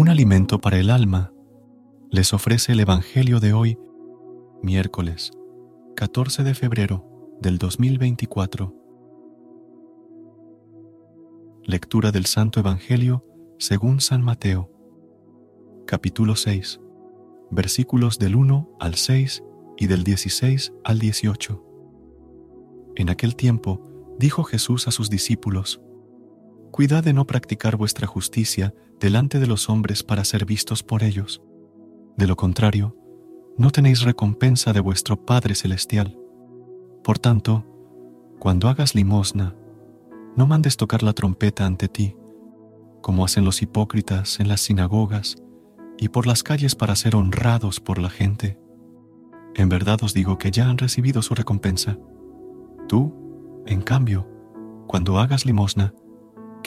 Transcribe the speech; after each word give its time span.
Un 0.00 0.08
alimento 0.08 0.62
para 0.62 0.78
el 0.78 0.88
alma 0.88 1.30
les 2.10 2.32
ofrece 2.32 2.72
el 2.72 2.80
Evangelio 2.80 3.38
de 3.38 3.52
hoy, 3.52 3.78
miércoles 4.62 5.30
14 5.94 6.42
de 6.42 6.54
febrero 6.54 7.36
del 7.42 7.58
2024. 7.58 8.74
Lectura 11.64 12.12
del 12.12 12.24
Santo 12.24 12.60
Evangelio 12.60 13.26
según 13.58 14.00
San 14.00 14.22
Mateo, 14.22 14.70
capítulo 15.86 16.34
6, 16.34 16.80
versículos 17.50 18.18
del 18.18 18.36
1 18.36 18.78
al 18.80 18.94
6 18.94 19.44
y 19.76 19.86
del 19.86 20.02
16 20.02 20.72
al 20.82 20.98
18. 20.98 21.62
En 22.96 23.10
aquel 23.10 23.36
tiempo 23.36 23.86
dijo 24.18 24.44
Jesús 24.44 24.88
a 24.88 24.92
sus 24.92 25.10
discípulos, 25.10 25.82
Cuidad 26.70 27.02
de 27.02 27.12
no 27.12 27.26
practicar 27.26 27.76
vuestra 27.76 28.06
justicia 28.06 28.74
delante 29.00 29.40
de 29.40 29.46
los 29.46 29.68
hombres 29.68 30.02
para 30.02 30.24
ser 30.24 30.44
vistos 30.44 30.82
por 30.82 31.02
ellos. 31.02 31.42
De 32.16 32.26
lo 32.26 32.36
contrario, 32.36 32.96
no 33.56 33.70
tenéis 33.70 34.02
recompensa 34.02 34.72
de 34.72 34.80
vuestro 34.80 35.24
Padre 35.24 35.54
Celestial. 35.54 36.16
Por 37.02 37.18
tanto, 37.18 37.66
cuando 38.38 38.68
hagas 38.68 38.94
limosna, 38.94 39.56
no 40.36 40.46
mandes 40.46 40.76
tocar 40.76 41.02
la 41.02 41.12
trompeta 41.12 41.66
ante 41.66 41.88
ti, 41.88 42.16
como 43.02 43.24
hacen 43.24 43.44
los 43.44 43.62
hipócritas 43.62 44.38
en 44.38 44.48
las 44.48 44.60
sinagogas 44.60 45.36
y 45.98 46.08
por 46.08 46.26
las 46.26 46.42
calles 46.42 46.74
para 46.74 46.94
ser 46.94 47.16
honrados 47.16 47.80
por 47.80 47.98
la 47.98 48.10
gente. 48.10 48.58
En 49.54 49.68
verdad 49.68 49.98
os 50.02 50.14
digo 50.14 50.38
que 50.38 50.50
ya 50.50 50.68
han 50.68 50.78
recibido 50.78 51.20
su 51.20 51.34
recompensa. 51.34 51.98
Tú, 52.88 53.62
en 53.66 53.82
cambio, 53.82 54.28
cuando 54.86 55.18
hagas 55.18 55.44
limosna, 55.44 55.94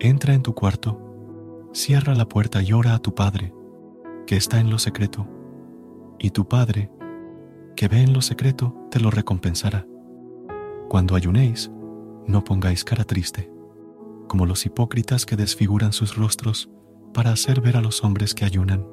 entra 0.00 0.34
en 0.34 0.42
tu 0.42 0.54
cuarto, 0.54 1.70
cierra 1.72 2.14
la 2.14 2.28
puerta 2.28 2.62
y 2.62 2.72
ora 2.72 2.94
a 2.94 2.98
tu 3.00 3.14
Padre, 3.14 3.52
que 4.26 4.36
está 4.36 4.60
en 4.60 4.70
lo 4.70 4.78
secreto, 4.78 5.26
y 6.18 6.30
tu 6.30 6.46
Padre, 6.46 6.90
que 7.74 7.88
ve 7.88 8.02
en 8.02 8.12
lo 8.12 8.22
secreto, 8.22 8.76
te 8.90 9.00
lo 9.00 9.10
recompensará. 9.10 9.86
Cuando 10.88 11.16
ayunéis, 11.16 11.70
no 12.26 12.44
pongáis 12.44 12.84
cara 12.84 13.04
triste, 13.04 13.50
como 14.28 14.46
los 14.46 14.66
hipócritas 14.66 15.26
que 15.26 15.36
desfiguran 15.36 15.92
sus 15.92 16.16
rostros 16.16 16.70
para 17.12 17.32
hacer 17.32 17.60
ver 17.60 17.76
a 17.76 17.80
los 17.80 18.04
hombres 18.04 18.34
que 18.34 18.44
ayunan. 18.44 18.86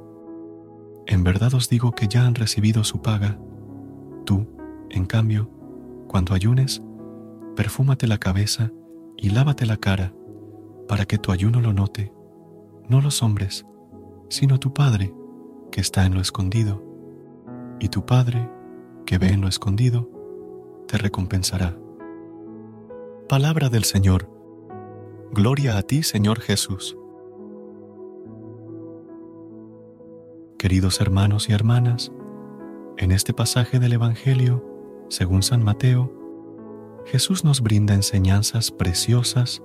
En 1.05 1.23
verdad 1.23 1.53
os 1.53 1.69
digo 1.69 1.91
que 1.91 2.07
ya 2.07 2.25
han 2.25 2.33
recibido 2.33 2.83
su 2.83 3.01
paga. 3.01 3.37
Tú, 4.25 4.47
en 4.89 5.05
cambio, 5.05 5.51
cuando 6.07 6.33
ayunes, 6.33 6.81
perfúmate 7.55 8.07
la 8.07 8.17
cabeza 8.17 8.71
y 9.17 9.29
lávate 9.29 9.65
la 9.65 9.77
cara 9.77 10.13
para 10.87 11.05
que 11.05 11.17
tu 11.17 11.31
ayuno 11.31 11.61
lo 11.61 11.73
note, 11.73 12.13
no 12.87 13.01
los 13.01 13.23
hombres, 13.23 13.65
sino 14.29 14.59
tu 14.59 14.73
Padre 14.73 15.13
que 15.71 15.81
está 15.81 16.05
en 16.05 16.13
lo 16.13 16.21
escondido, 16.21 16.83
y 17.79 17.89
tu 17.89 18.05
Padre 18.05 18.49
que 19.05 19.17
ve 19.17 19.29
en 19.29 19.41
lo 19.41 19.47
escondido, 19.47 20.09
te 20.87 20.97
recompensará. 20.97 21.77
Palabra 23.27 23.69
del 23.69 23.83
Señor. 23.83 24.29
Gloria 25.31 25.77
a 25.77 25.81
ti, 25.81 26.03
Señor 26.03 26.39
Jesús. 26.39 26.97
Queridos 30.57 31.01
hermanos 31.01 31.49
y 31.49 31.53
hermanas, 31.53 32.11
en 32.97 33.11
este 33.11 33.33
pasaje 33.33 33.79
del 33.79 33.93
Evangelio, 33.93 34.63
según 35.09 35.43
San 35.43 35.63
Mateo, 35.63 36.11
Jesús 37.05 37.43
nos 37.43 37.61
brinda 37.61 37.93
enseñanzas 37.93 38.71
preciosas 38.71 39.61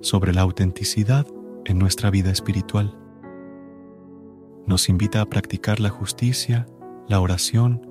sobre 0.00 0.32
la 0.32 0.42
autenticidad 0.42 1.26
en 1.64 1.78
nuestra 1.78 2.10
vida 2.10 2.30
espiritual. 2.30 2.96
Nos 4.66 4.88
invita 4.88 5.20
a 5.20 5.26
practicar 5.26 5.80
la 5.80 5.90
justicia, 5.90 6.66
la 7.08 7.20
oración 7.20 7.86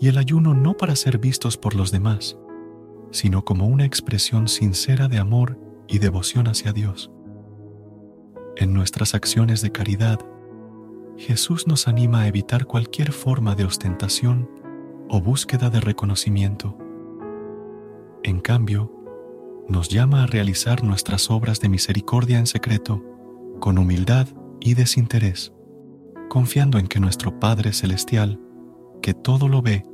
y 0.00 0.08
el 0.08 0.18
ayuno 0.18 0.54
no 0.54 0.76
para 0.76 0.96
ser 0.96 1.18
vistos 1.18 1.56
por 1.56 1.74
los 1.74 1.90
demás, 1.90 2.38
sino 3.10 3.44
como 3.44 3.66
una 3.66 3.84
expresión 3.84 4.48
sincera 4.48 5.08
de 5.08 5.18
amor 5.18 5.58
y 5.88 5.98
devoción 5.98 6.48
hacia 6.48 6.72
Dios. 6.72 7.10
En 8.56 8.72
nuestras 8.72 9.14
acciones 9.14 9.62
de 9.62 9.72
caridad, 9.72 10.20
Jesús 11.16 11.66
nos 11.66 11.88
anima 11.88 12.22
a 12.22 12.28
evitar 12.28 12.66
cualquier 12.66 13.12
forma 13.12 13.54
de 13.54 13.64
ostentación 13.64 14.48
o 15.08 15.20
búsqueda 15.20 15.70
de 15.70 15.80
reconocimiento. 15.80 16.76
En 18.22 18.40
cambio, 18.40 19.01
nos 19.68 19.88
llama 19.88 20.24
a 20.24 20.26
realizar 20.26 20.84
nuestras 20.84 21.30
obras 21.30 21.60
de 21.60 21.68
misericordia 21.68 22.38
en 22.38 22.46
secreto, 22.46 23.02
con 23.60 23.78
humildad 23.78 24.26
y 24.60 24.74
desinterés, 24.74 25.52
confiando 26.28 26.78
en 26.78 26.88
que 26.88 27.00
nuestro 27.00 27.38
Padre 27.38 27.72
Celestial, 27.72 28.40
que 29.00 29.14
todo 29.14 29.48
lo 29.48 29.62
ve, 29.62 29.84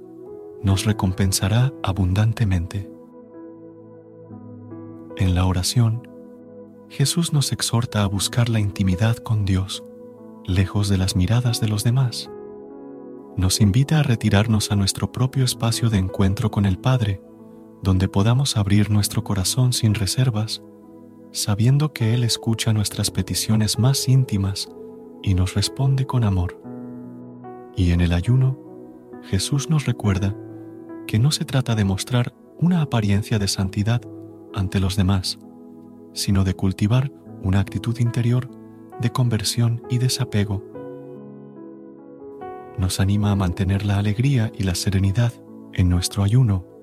nos 0.62 0.84
recompensará 0.84 1.72
abundantemente. 1.82 2.90
En 5.16 5.34
la 5.34 5.46
oración, 5.46 6.06
Jesús 6.88 7.32
nos 7.32 7.52
exhorta 7.52 8.02
a 8.02 8.06
buscar 8.06 8.48
la 8.48 8.60
intimidad 8.60 9.16
con 9.16 9.44
Dios, 9.44 9.84
lejos 10.46 10.88
de 10.88 10.96
las 10.96 11.16
miradas 11.16 11.60
de 11.60 11.68
los 11.68 11.84
demás. 11.84 12.30
Nos 13.36 13.60
invita 13.60 14.00
a 14.00 14.02
retirarnos 14.02 14.72
a 14.72 14.76
nuestro 14.76 15.12
propio 15.12 15.44
espacio 15.44 15.90
de 15.90 15.98
encuentro 15.98 16.50
con 16.50 16.64
el 16.64 16.78
Padre, 16.78 17.20
donde 17.82 18.08
podamos 18.08 18.56
abrir 18.56 18.90
nuestro 18.90 19.24
corazón 19.24 19.72
sin 19.72 19.94
reservas, 19.94 20.62
sabiendo 21.30 21.92
que 21.92 22.14
Él 22.14 22.24
escucha 22.24 22.72
nuestras 22.72 23.10
peticiones 23.10 23.78
más 23.78 24.08
íntimas 24.08 24.68
y 25.22 25.34
nos 25.34 25.54
responde 25.54 26.06
con 26.06 26.24
amor. 26.24 26.60
Y 27.76 27.92
en 27.92 28.00
el 28.00 28.12
ayuno, 28.12 28.58
Jesús 29.24 29.70
nos 29.70 29.86
recuerda 29.86 30.34
que 31.06 31.18
no 31.18 31.30
se 31.30 31.44
trata 31.44 31.74
de 31.74 31.84
mostrar 31.84 32.34
una 32.60 32.82
apariencia 32.82 33.38
de 33.38 33.48
santidad 33.48 34.02
ante 34.54 34.80
los 34.80 34.96
demás, 34.96 35.38
sino 36.12 36.44
de 36.44 36.54
cultivar 36.54 37.12
una 37.42 37.60
actitud 37.60 37.98
interior 38.00 38.50
de 39.00 39.10
conversión 39.10 39.82
y 39.88 39.98
desapego. 39.98 40.64
Nos 42.76 43.00
anima 43.00 43.32
a 43.32 43.36
mantener 43.36 43.84
la 43.84 43.98
alegría 43.98 44.52
y 44.56 44.64
la 44.64 44.74
serenidad 44.74 45.32
en 45.72 45.88
nuestro 45.88 46.22
ayuno 46.22 46.77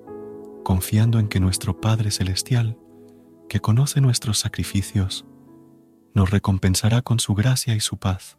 confiando 0.66 1.20
en 1.20 1.28
que 1.28 1.38
nuestro 1.38 1.80
Padre 1.80 2.10
Celestial, 2.10 2.76
que 3.48 3.60
conoce 3.60 4.00
nuestros 4.00 4.40
sacrificios 4.40 5.24
nos 6.12 6.30
recompensará 6.30 7.02
con 7.02 7.20
su 7.20 7.36
gracia 7.36 7.76
y 7.76 7.78
su 7.78 7.98
paz. 7.98 8.36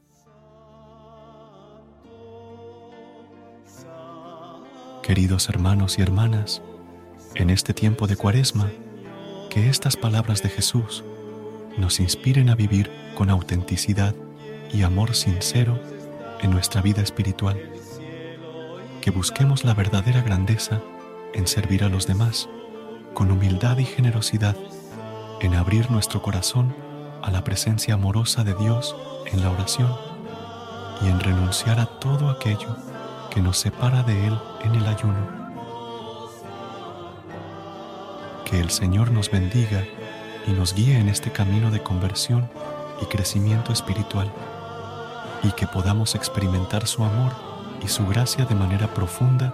Queridos 5.01 5.47
hermanos 5.47 5.99
y 5.99 6.01
hermanas, 6.01 6.61
en 7.33 7.49
este 7.49 7.73
tiempo 7.73 8.07
de 8.07 8.17
cuaresma, 8.17 8.69
que 9.49 9.69
estas 9.69 9.95
palabras 9.95 10.43
de 10.43 10.49
Jesús 10.49 11.05
nos 11.77 12.01
inspiren 12.01 12.49
a 12.49 12.55
vivir 12.55 12.91
con 13.15 13.29
autenticidad 13.29 14.13
y 14.73 14.81
amor 14.81 15.15
sincero 15.15 15.79
en 16.41 16.51
nuestra 16.51 16.81
vida 16.81 17.01
espiritual, 17.01 17.57
que 18.99 19.11
busquemos 19.11 19.63
la 19.63 19.73
verdadera 19.73 20.21
grandeza 20.21 20.81
en 21.37 21.45
servir 21.45 21.83
a 21.83 21.89
los 21.89 22.07
demás, 22.07 22.49
con 23.13 23.31
humildad 23.31 23.77
y 23.77 23.85
generosidad, 23.85 24.55
en 25.39 25.53
abrir 25.53 25.91
nuestro 25.91 26.21
corazón 26.21 26.75
a 27.21 27.29
la 27.29 27.43
presencia 27.43 27.93
amorosa 27.93 28.43
de 28.43 28.55
Dios 28.55 28.95
en 29.31 29.41
la 29.41 29.51
oración 29.51 29.95
y 31.01 31.07
en 31.07 31.19
renunciar 31.19 31.79
a 31.79 31.85
todo 31.85 32.31
aquello 32.31 32.75
que 33.29 33.39
nos 33.41 33.59
separa 33.59 34.01
de 34.01 34.27
Él 34.27 34.37
en 34.63 34.75
el 34.75 34.87
ayuno. 34.87 35.47
Que 38.43 38.59
el 38.59 38.71
Señor 38.71 39.11
nos 39.11 39.29
bendiga 39.29 39.83
y 40.47 40.51
nos 40.51 40.73
guíe 40.73 40.97
en 40.97 41.07
este 41.07 41.31
camino 41.31 41.69
de 41.69 41.83
conversión 41.83 42.49
y 42.99 43.05
crecimiento 43.05 43.71
espiritual, 43.71 44.31
y 45.43 45.51
que 45.51 45.67
podamos 45.67 46.15
experimentar 46.15 46.87
su 46.87 47.03
amor 47.03 47.31
y 47.83 47.87
su 47.89 48.07
gracia 48.07 48.45
de 48.45 48.55
manera 48.55 48.87
profunda 48.87 49.53